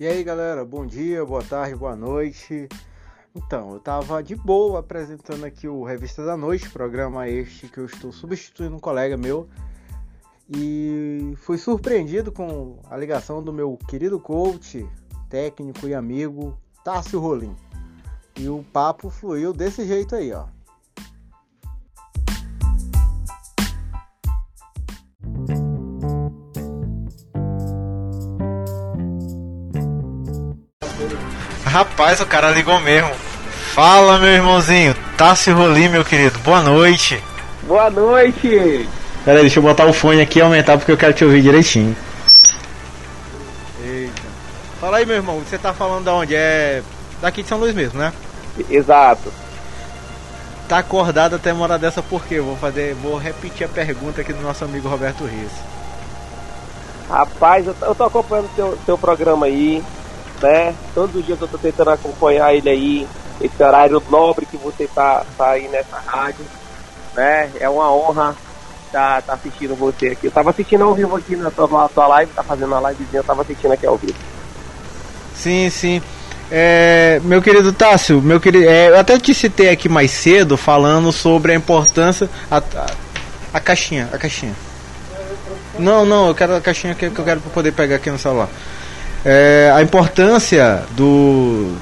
[0.00, 2.68] E aí galera, bom dia, boa tarde, boa noite.
[3.34, 7.86] Então, eu tava de boa apresentando aqui o Revista da Noite, programa este que eu
[7.86, 9.48] estou substituindo um colega meu.
[10.48, 14.88] E fui surpreendido com a ligação do meu querido coach,
[15.28, 17.56] técnico e amigo Tássio Rolim.
[18.38, 20.46] E o papo fluiu desse jeito aí, ó.
[31.78, 33.08] Rapaz, o cara ligou mesmo.
[33.72, 34.96] Fala, meu irmãozinho.
[35.16, 36.36] Tássio Rolim, meu querido.
[36.40, 37.22] Boa noite.
[37.68, 38.88] Boa noite.
[39.24, 41.40] Pera aí, deixa eu botar o fone aqui e aumentar porque eu quero te ouvir
[41.40, 41.96] direitinho.
[43.80, 44.22] Eita.
[44.80, 45.38] Fala aí, meu irmão.
[45.38, 46.34] Você tá falando da onde?
[46.34, 46.82] É
[47.22, 48.12] daqui de São Luís mesmo, né?
[48.68, 49.32] Exato.
[50.68, 52.40] Tá acordado até uma hora dessa por quê?
[52.40, 55.52] Vou fazer, vou repetir a pergunta aqui do nosso amigo Roberto Rios.
[57.08, 59.80] Rapaz, eu tô, eu tô acompanhando o teu, teu programa aí
[60.40, 60.74] né?
[60.94, 63.08] Todos os dias eu tô tentando acompanhar ele aí,
[63.40, 66.44] esse horário nobre que você tá, tá aí nessa rádio,
[67.14, 67.50] né?
[67.60, 68.34] É uma honra
[68.90, 70.26] tá, tá assistindo você aqui.
[70.26, 73.24] Eu tava assistindo ao vivo aqui na tua, tua live, tá fazendo uma livezinha, eu
[73.24, 74.18] tava assistindo aqui ao vivo.
[75.34, 76.02] Sim, sim.
[76.50, 81.12] É, meu querido Tássio, meu querido, é, eu até te citei aqui mais cedo falando
[81.12, 82.28] sobre a importância.
[82.50, 82.86] A, a,
[83.54, 84.54] a caixinha, a caixinha.
[85.78, 88.18] Não, não, eu quero a caixinha que, que eu quero pra poder pegar aqui no
[88.18, 88.48] celular
[89.30, 91.74] é, a importância do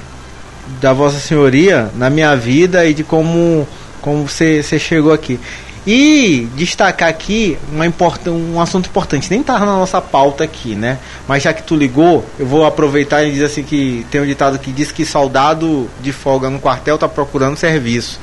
[0.81, 3.65] da Vossa Senhoria na minha vida e de como
[4.01, 5.39] como você, você chegou aqui.
[5.85, 7.85] E destacar aqui uma
[8.27, 10.99] um assunto importante, nem tá na nossa pauta aqui, né?
[11.25, 14.59] Mas já que tu ligou, eu vou aproveitar e dizer assim que tem um ditado
[14.59, 18.19] que diz que soldado de folga no quartel tá procurando serviço.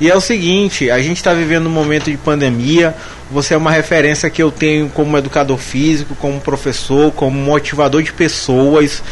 [0.00, 2.94] E é o seguinte, a gente está vivendo um momento de pandemia.
[3.30, 8.10] Você é uma referência que eu tenho como educador físico, como professor, como motivador de
[8.10, 9.02] pessoas,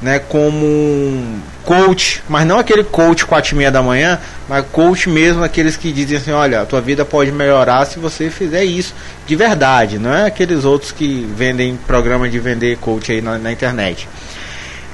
[0.00, 5.42] né, como coach, mas não aquele coach quatro e meia da manhã, mas coach mesmo
[5.42, 8.94] aqueles que dizem assim, olha, a tua vida pode melhorar se você fizer isso
[9.26, 13.50] de verdade, não é aqueles outros que vendem programa de vender coach aí na, na
[13.50, 14.08] internet.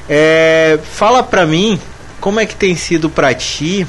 [0.08, 1.78] É, fala pra mim
[2.20, 3.86] como é que tem sido pra ti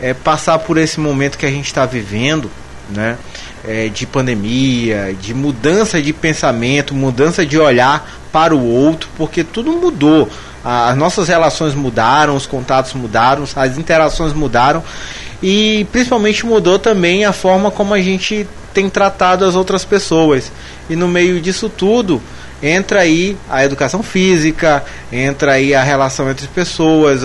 [0.00, 2.50] é, passar por esse momento que a gente está vivendo,
[2.90, 3.16] né?
[3.66, 9.72] É, de pandemia, de mudança de pensamento, mudança de olhar para o outro, porque tudo
[9.72, 10.28] mudou.
[10.64, 14.82] As nossas relações mudaram, os contatos mudaram, as interações mudaram
[15.42, 18.46] e principalmente mudou também a forma como a gente
[18.78, 20.52] tem tratado as outras pessoas.
[20.88, 22.22] E no meio disso tudo,
[22.62, 27.22] entra aí a educação física, entra aí a relação entre pessoas,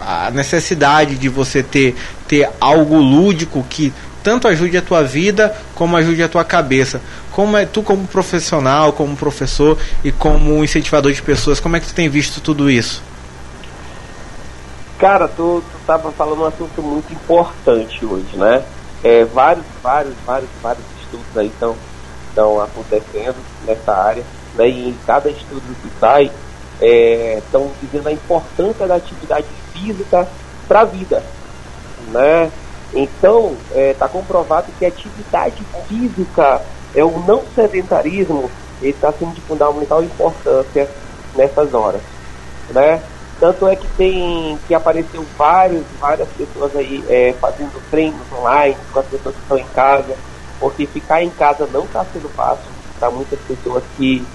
[0.00, 1.94] a necessidade de você ter,
[2.26, 7.00] ter algo lúdico que tanto ajude a tua vida como ajude a tua cabeça.
[7.30, 11.86] Como é tu como profissional, como professor e como incentivador de pessoas, como é que
[11.86, 13.00] tu tem visto tudo isso?
[14.98, 18.64] Cara, tu, tu tava falando um assunto muito importante hoje, né?
[19.02, 21.76] É, vários, vários, vários, vários estudos aí estão
[22.38, 23.36] estão acontecendo
[23.66, 24.22] nessa área,
[24.54, 26.30] né, e em cada estudo que sai,
[27.38, 30.28] estão é, dizendo a importância da atividade física
[30.68, 31.22] para a vida.
[32.12, 32.50] Né?
[32.94, 36.62] Então, está é, tá comprovado que a atividade física
[36.94, 38.50] é o não sedentarismo,
[38.80, 40.88] está sendo de fundamental importância
[41.34, 42.00] nessas horas.
[42.70, 43.02] Né?
[43.40, 48.98] Tanto é que tem que apareceu vários, várias pessoas aí é, fazendo treinos online com
[48.98, 50.16] as pessoas que estão em casa,
[50.58, 52.68] porque ficar em casa não está sendo fácil
[52.98, 54.26] para muitas pessoas que,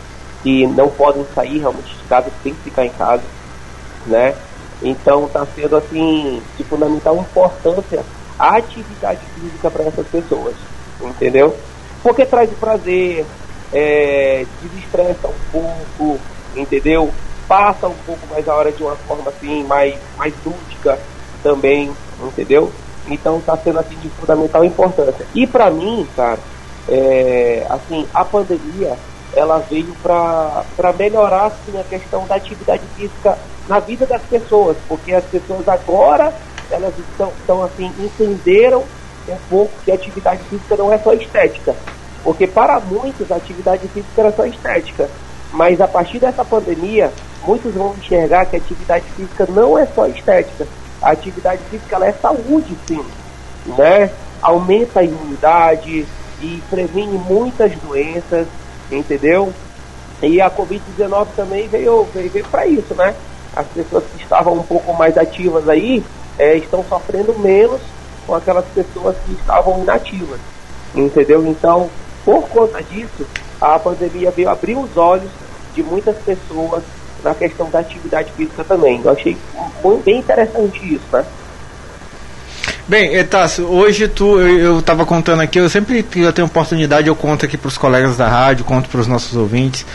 [0.42, 3.24] que não podem sair realmente de casa, tem que ficar em casa,
[4.06, 4.36] né?
[4.82, 8.04] Então está sendo assim de fundamental importância
[8.40, 10.56] a atividade física para essas pessoas,
[11.02, 11.56] entendeu?
[12.02, 13.26] Porque traz prazer,
[13.74, 16.20] é, desestressa um pouco,
[16.56, 17.14] entendeu?
[17.48, 21.00] Passa um pouco mais a hora de uma forma assim mais, mais lúdica
[21.42, 22.72] também, entendeu?
[23.08, 25.26] Então está sendo assim de fundamental importância.
[25.36, 26.40] E para mim, cara,
[26.88, 28.98] é, assim, a pandemia
[29.36, 35.14] ela veio para melhorar assim, a questão da atividade física na vida das pessoas, porque
[35.14, 36.34] as pessoas agora
[36.70, 38.84] elas estão, estão assim, entenderam
[39.28, 41.76] um pouco que a atividade física não é só estética.
[42.24, 45.10] Porque para muitos a atividade física era só estética.
[45.52, 47.12] Mas a partir dessa pandemia,
[47.46, 50.68] muitos vão enxergar que a atividade física não é só estética,
[51.02, 53.04] a atividade física ela é saúde, sim.
[53.78, 54.10] Né?
[54.42, 56.06] Aumenta a imunidade
[56.42, 58.48] e previne muitas doenças,
[58.92, 59.54] entendeu?
[60.22, 63.14] E a Covid-19 também veio, veio, veio para isso, né?
[63.56, 66.04] As pessoas que estavam um pouco mais ativas aí
[66.38, 67.82] é, estão sofrendo menos
[68.26, 70.40] com aquelas pessoas que estavam inativas,
[70.96, 71.46] entendeu?
[71.46, 71.90] Então,
[72.24, 73.28] por conta disso,
[73.60, 75.30] a pandemia veio abrir os olhos
[75.76, 76.84] de muitas pessoas
[77.24, 79.02] na questão da atividade física também.
[79.04, 79.38] Eu achei
[80.06, 81.24] bem interessante isso, né?
[82.86, 87.16] Bem, Etácio, hoje tu, eu estava contando aqui, eu sempre que eu tenho oportunidade, eu
[87.16, 89.86] conto aqui para os colegas da rádio, conto para os nossos ouvintes.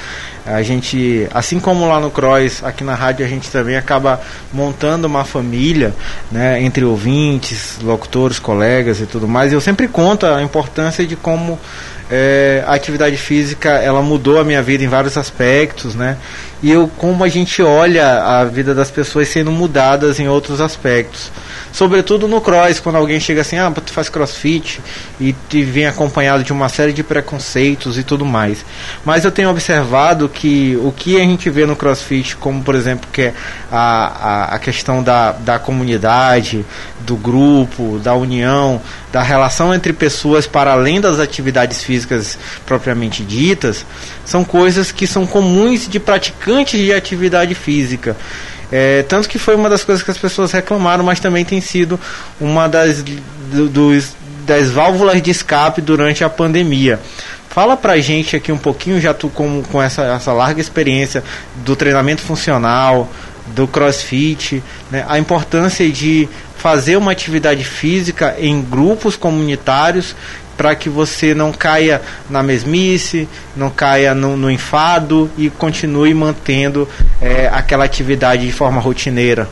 [0.46, 4.18] A gente, assim como lá no Cross, aqui na rádio a gente também acaba
[4.50, 5.94] montando uma família,
[6.32, 9.52] né, entre ouvintes, locutores, colegas e tudo mais.
[9.52, 11.60] Eu sempre conto a importância de como
[12.10, 16.16] é, a atividade física ela mudou a minha vida em vários aspectos, né?
[16.62, 21.30] E eu, como a gente olha a vida das pessoas sendo mudadas em outros aspectos.
[21.72, 24.80] Sobretudo no cross, quando alguém chega assim, ah, tu faz crossfit
[25.20, 28.64] e te vem acompanhado de uma série de preconceitos e tudo mais.
[29.04, 33.08] Mas eu tenho observado que o que a gente vê no crossfit, como por exemplo,
[33.12, 33.34] que é
[33.70, 36.64] a, a, a questão da, da comunidade,
[37.00, 38.80] do grupo, da união,
[39.12, 43.86] da relação entre pessoas para além das atividades físicas propriamente ditas,
[44.24, 45.98] são coisas que são comuns de
[46.48, 48.16] praticantes de atividade física.
[48.72, 52.00] É, tanto que foi uma das coisas que as pessoas reclamaram, mas também tem sido
[52.40, 54.14] uma das, do, dos,
[54.46, 56.98] das válvulas de escape durante a pandemia.
[57.48, 61.24] Fala pra gente aqui um pouquinho, já tu com, com essa, essa larga experiência
[61.56, 63.10] do treinamento funcional,
[63.48, 66.28] do crossfit, né, a importância de
[66.58, 70.14] fazer uma atividade física em grupos comunitários
[70.58, 76.88] para que você não caia na mesmice, não caia no, no enfado e continue mantendo
[77.22, 79.48] é, aquela atividade de forma rotineira?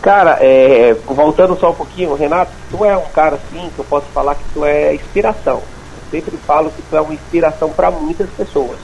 [0.00, 4.06] Cara, é, voltando só um pouquinho, Renato, tu é um cara assim que eu posso
[4.14, 5.56] falar que tu é inspiração.
[5.56, 8.78] Eu sempre falo que tu é uma inspiração para muitas pessoas.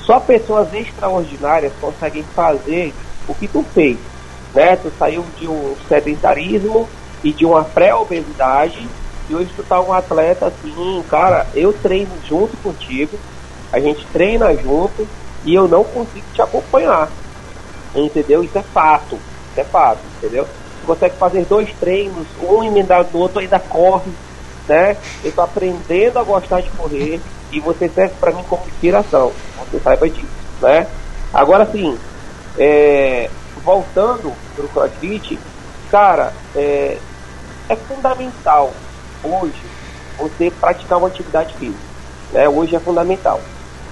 [0.00, 2.92] Só pessoas extraordinárias conseguem fazer
[3.28, 3.96] o que tu fez.
[4.54, 4.74] Né?
[4.76, 6.88] Tu saiu de um sedentarismo
[7.22, 8.88] e de uma pré-obesidade
[9.28, 13.18] e hoje tu tá um atleta assim, cara, eu treino junto contigo,
[13.70, 15.06] a gente treina junto
[15.44, 17.10] e eu não consigo te acompanhar.
[17.94, 18.42] Entendeu?
[18.42, 19.16] Isso é fato.
[19.50, 20.44] Isso é fato, entendeu?
[20.44, 24.10] Você consegue fazer dois treinos, um emendado do outro, ainda corre,
[24.66, 24.96] né?
[25.22, 27.20] Eu tô aprendendo a gostar de correr
[27.52, 29.32] e você serve para mim como inspiração.
[29.58, 30.26] Você saiba disso,
[30.62, 30.86] né?
[31.34, 31.98] Agora sim,
[32.56, 33.28] é,
[33.62, 35.38] voltando pro CrossFit,
[35.90, 36.96] cara, é,
[37.68, 38.72] é fundamental
[39.22, 39.60] hoje
[40.18, 41.78] você praticar uma atividade física.
[42.32, 42.48] Né?
[42.48, 43.40] Hoje é fundamental.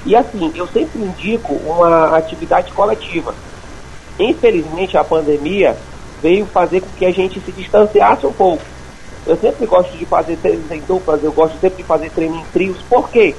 [0.05, 3.35] E assim, eu sempre indico uma atividade coletiva.
[4.19, 5.77] Infelizmente, a pandemia
[6.23, 8.63] veio fazer com que a gente se distanciasse um pouco.
[9.27, 12.45] Eu sempre gosto de fazer treinos em duplas, eu gosto sempre de fazer treino em
[12.53, 12.79] trios.
[12.89, 13.35] Por quê?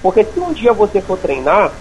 [0.00, 1.72] Porque se um dia você for treinar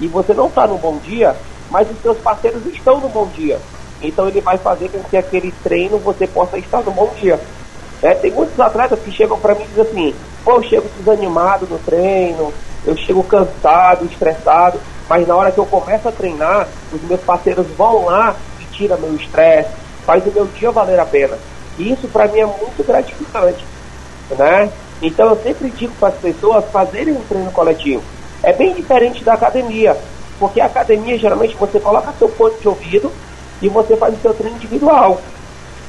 [0.00, 1.36] e você não está no bom dia,
[1.70, 3.60] mas os seus parceiros estão no bom dia.
[4.02, 7.40] Então ele vai fazer com que aquele treino você possa estar no bom dia.
[8.02, 10.14] É, tem muitos atletas que chegam para mim e dizem assim,
[10.44, 12.52] pô, eu chego desanimado no treino,
[12.84, 14.78] eu chego cansado, estressado,
[15.08, 18.98] mas na hora que eu começo a treinar, os meus parceiros vão lá e tiram
[18.98, 19.70] meu estresse,
[20.04, 21.38] faz o meu dia valer a pena.
[21.78, 23.64] E isso para mim é muito gratificante,
[24.38, 24.70] né?
[25.00, 28.02] Então eu sempre digo para as pessoas fazerem um treino coletivo.
[28.42, 29.96] É bem diferente da academia,
[30.38, 33.10] porque a academia geralmente você coloca seu fone de ouvido
[33.60, 35.20] e você faz o seu treino individual.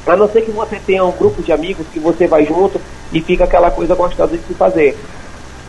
[0.08, 2.80] A não ser que você tenha um grupo de amigos que você vai junto
[3.12, 4.98] e fica aquela coisa gostosa de se fazer.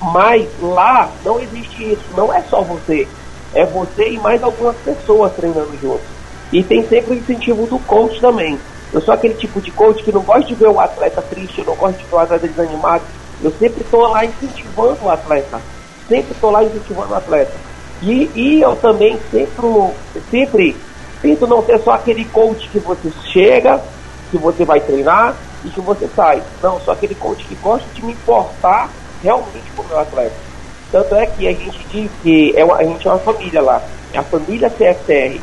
[0.00, 3.08] Mas lá não existe isso, não é só você.
[3.54, 6.06] É você e mais algumas pessoas treinando juntos.
[6.52, 8.58] E tem sempre o incentivo do coach também.
[8.92, 11.66] Eu sou aquele tipo de coach que não gosta de ver o atleta triste, eu
[11.66, 13.04] não gosto de ver o atleta desanimado.
[13.42, 15.60] Eu sempre estou lá incentivando o atleta.
[16.08, 17.52] Sempre estou lá incentivando o atleta.
[18.02, 19.92] E, e eu também sempre,
[20.30, 20.76] sempre
[21.20, 23.82] tento não ser só aquele coach que você chega,
[24.30, 26.42] que você vai treinar e que você sai.
[26.62, 28.90] Não, sou aquele coach que gosta de me importar
[29.22, 30.34] realmente com o meu atleta.
[30.90, 33.82] Tanto é que a gente diz que é uma, a gente é uma família lá,
[34.12, 35.40] é a família CFR.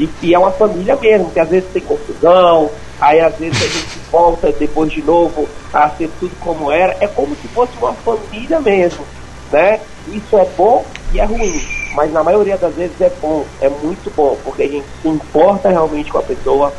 [0.00, 3.66] E que é uma família mesmo, que às vezes tem confusão, aí às vezes a
[3.66, 6.96] gente volta depois de novo a ser tudo como era.
[7.00, 9.04] É como se fosse uma família mesmo,
[9.50, 9.80] né?
[10.06, 11.60] Isso é bom e é ruim,
[11.94, 15.68] mas na maioria das vezes é bom, é muito bom, porque a gente se importa
[15.68, 16.72] realmente com a pessoa,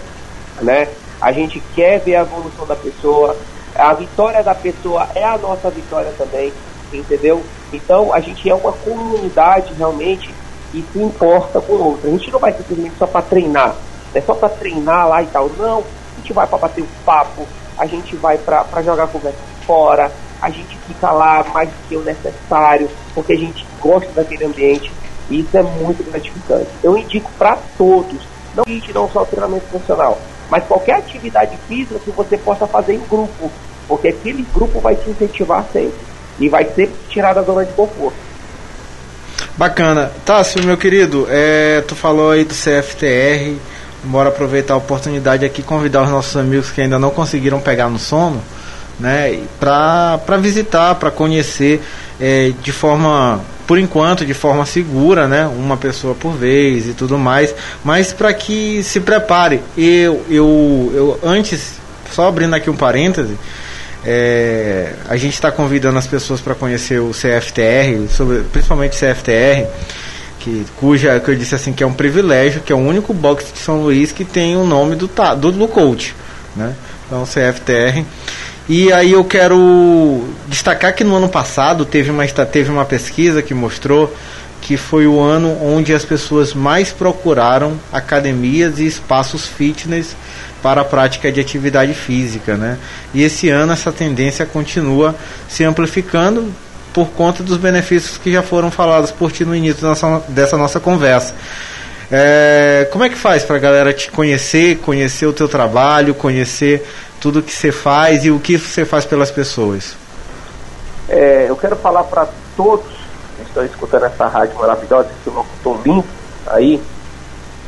[0.61, 0.87] né?
[1.21, 3.35] A gente quer ver a evolução da pessoa,
[3.75, 6.51] a vitória da pessoa é a nossa vitória também,
[6.91, 7.43] entendeu?
[7.71, 10.33] Então a gente é uma comunidade realmente
[10.73, 12.09] e se importa com outra.
[12.09, 13.75] A gente não vai simplesmente só para treinar,
[14.13, 15.49] é só para treinar lá e tal.
[15.57, 17.45] Não, a gente vai para bater o papo,
[17.77, 20.11] a gente vai para jogar conversa fora,
[20.41, 24.91] a gente fica lá mais do que o necessário, porque a gente gosta daquele ambiente
[25.29, 26.69] e isso é muito gratificante.
[26.81, 28.19] Eu indico para todos,
[28.55, 30.17] não não só o treinamento funcional,
[30.49, 33.51] mas qualquer atividade física que você possa fazer em grupo,
[33.87, 35.99] porque aquele grupo vai te incentivar sempre
[36.39, 38.29] e vai sempre te tirar da zona de conforto.
[39.57, 40.11] Bacana.
[40.25, 43.57] Tássio, meu querido, é, tu falou aí do CFTR.
[44.03, 47.99] Bora aproveitar a oportunidade aqui convidar os nossos amigos que ainda não conseguiram pegar no
[47.99, 48.41] sono,
[48.97, 51.81] né, para visitar, para conhecer
[52.17, 57.19] é, de forma, por enquanto, de forma segura, né, uma pessoa por vez e tudo
[57.19, 59.61] mais, mas para que se prepare.
[59.77, 61.73] Eu, eu, eu antes,
[62.11, 63.37] só abrindo aqui um parêntese,
[64.03, 69.67] é, a gente está convidando as pessoas para conhecer o CFTR, sobre, principalmente o CFTR,
[70.39, 73.53] que, cuja, que eu disse assim, que é um privilégio, que é o único box
[73.53, 75.07] de São Luís que tem o nome do,
[75.37, 76.15] do, do coach,
[76.55, 76.73] né?
[77.05, 78.03] Então, CFTR.
[78.69, 83.51] E aí eu quero destacar que no ano passado teve uma, teve uma pesquisa que
[83.51, 84.15] mostrou
[84.61, 90.15] que foi o ano onde as pessoas mais procuraram academias e espaços fitness
[90.61, 92.77] para a prática de atividade física, né?
[93.11, 95.15] E esse ano essa tendência continua
[95.47, 96.53] se amplificando
[96.93, 100.79] por conta dos benefícios que já foram falados por ti no início dessa, dessa nossa
[100.79, 101.33] conversa.
[102.11, 106.85] É, como é que faz para a galera te conhecer, conhecer o teu trabalho, conhecer
[107.19, 109.95] tudo que você faz e o que você faz pelas pessoas?
[111.07, 112.87] É, eu quero falar para todos
[113.35, 116.05] que estão escutando essa rádio maravilhosa, esse locutor lindo
[116.47, 116.81] aí,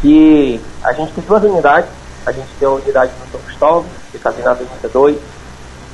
[0.01, 4.17] que a gente tem duas unidades a gente tem a unidade no São Cristóvão, que
[4.17, 5.17] fica ali na Avenida 2,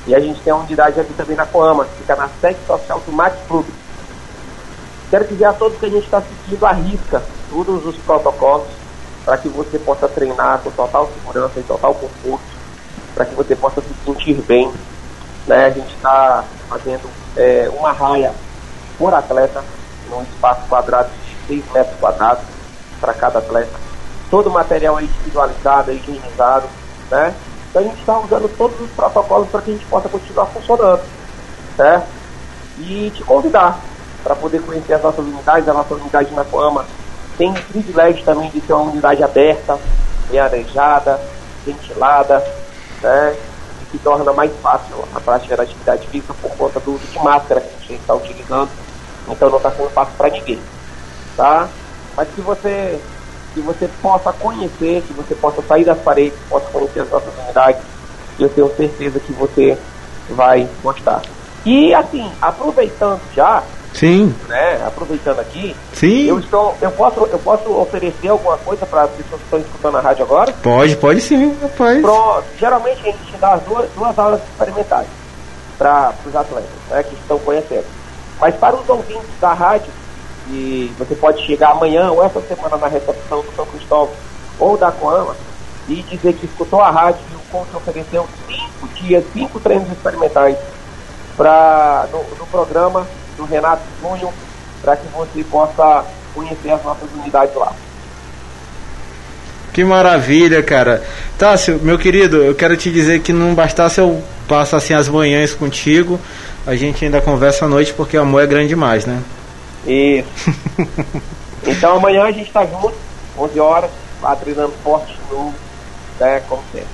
[0.06, 3.00] e a gente tem a unidade aqui também na Coama, que fica na sede social
[3.00, 3.64] do Max Club.
[5.10, 8.68] Quero dizer a todos que a gente está seguindo a risca todos os protocolos
[9.24, 12.44] para que você possa treinar com total segurança e total conforto,
[13.14, 14.72] para que você possa se sentir bem.
[15.46, 15.66] Né?
[15.66, 18.32] A gente está fazendo é, uma raia
[18.98, 19.64] por atleta,
[20.10, 22.44] num espaço quadrado de 6 metros quadrados
[23.00, 23.88] para cada atleta
[24.30, 26.66] todo o material é individualizado, é higienizado,
[27.10, 27.34] né?
[27.70, 31.02] Então a gente está usando todos os protocolos para que a gente possa continuar funcionando,
[31.76, 32.06] certo?
[32.78, 33.78] E te convidar
[34.22, 36.84] para poder conhecer as nossas unidades, a nossa unidade na Coama
[37.36, 39.78] tem o privilégio também de ser uma unidade aberta,
[40.38, 41.20] arejada,
[41.64, 42.44] ventilada,
[43.02, 43.36] né?
[43.90, 47.60] que torna mais fácil a prática da atividade física por conta do uso de máscara
[47.60, 48.70] que a gente está utilizando.
[49.28, 50.60] Então não está sendo fácil para ninguém,
[51.36, 51.68] tá?
[52.16, 53.00] Mas se você
[53.54, 57.80] que você possa conhecer, que você possa sair das paredes, possa conhecer as nossas unidades.
[58.38, 59.76] Eu tenho certeza que você
[60.28, 61.22] vai gostar.
[61.64, 63.62] E assim, aproveitando já,
[63.98, 64.34] Sim.
[64.46, 66.26] Né, aproveitando aqui, Sim.
[66.26, 69.96] eu estou, eu posso, eu posso oferecer alguma coisa para as pessoas que estão escutando
[69.96, 70.52] a rádio agora?
[70.62, 72.00] Pode, pode sim, rapaz.
[72.00, 72.44] Pronto.
[72.58, 75.06] Geralmente a gente dá as duas, duas aulas experimentais
[75.76, 77.86] para os atletas, né, que estão conhecendo.
[78.40, 79.90] Mas para os ouvintes da rádio,
[80.50, 84.14] e você pode chegar amanhã ou essa semana na recepção do São Cristóvão
[84.58, 85.36] ou da Coama
[85.88, 90.56] e dizer que escutou a rádio e o coach ofereceu cinco dias, cinco treinos experimentais
[91.36, 93.06] para no, no, programa
[93.38, 94.32] do Renato Júnior
[94.82, 96.04] para que você possa
[96.34, 97.72] conhecer as nossas unidades lá.
[99.72, 101.02] Que maravilha, cara.
[101.38, 105.54] Tássio, meu querido, eu quero te dizer que não bastasse eu passar assim as manhãs
[105.54, 106.18] contigo,
[106.66, 109.22] a gente ainda conversa à noite porque o amor é grande demais, né?
[109.86, 110.28] Isso.
[111.64, 112.94] então amanhã a gente está junto,
[113.38, 113.90] 11 horas,
[114.20, 115.54] lá treinando forte de novo,
[116.18, 116.88] né, como sempre.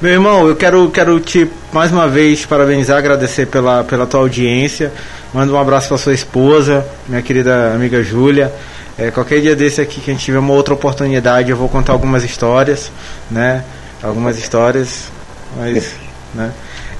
[0.00, 4.92] Meu irmão, eu quero, quero te mais uma vez parabenizar, agradecer pela, pela tua audiência.
[5.36, 8.50] Manda um abraço para sua esposa, minha querida amiga Júlia.
[8.96, 11.92] É, qualquer dia desse aqui que a gente tiver uma outra oportunidade, eu vou contar
[11.92, 12.90] algumas histórias,
[13.30, 13.62] né?
[14.02, 15.12] Algumas histórias,
[15.54, 15.92] mas,
[16.34, 16.52] né?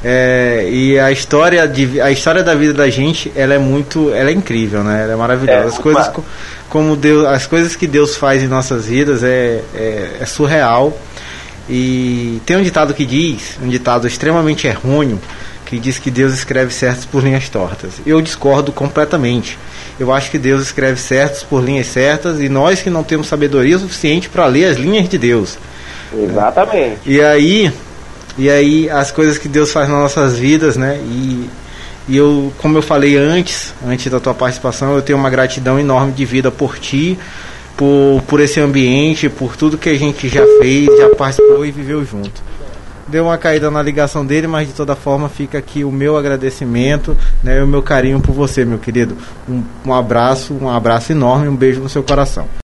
[0.04, 4.28] É, e a história, de, a história da vida da gente, ela é muito, ela
[4.28, 5.04] é incrível, né?
[5.04, 5.58] Ela é maravilhosa.
[5.58, 6.10] É, as coisas
[6.68, 10.94] como Deus, as coisas que Deus faz em nossas vidas é, é, é, surreal.
[11.70, 15.18] E tem um ditado que diz, um ditado extremamente errôneo,
[15.66, 17.94] que diz que Deus escreve certos por linhas tortas.
[18.06, 19.58] Eu discordo completamente.
[19.98, 23.76] Eu acho que Deus escreve certos por linhas certas e nós que não temos sabedoria
[23.76, 25.58] suficiente para ler as linhas de Deus.
[26.16, 27.00] Exatamente.
[27.04, 27.72] E aí,
[28.38, 31.00] e aí as coisas que Deus faz nas nossas vidas, né?
[31.02, 31.50] E,
[32.08, 36.12] e eu, como eu falei antes, antes da tua participação, eu tenho uma gratidão enorme
[36.12, 37.18] de vida por ti,
[37.76, 42.04] por, por esse ambiente, por tudo que a gente já fez, já participou e viveu
[42.04, 42.45] junto.
[43.08, 47.16] Deu uma caída na ligação dele, mas de toda forma fica aqui o meu agradecimento,
[47.42, 49.16] né, o meu carinho por você, meu querido.
[49.48, 52.48] Um, um abraço, um abraço enorme, um beijo no seu coração.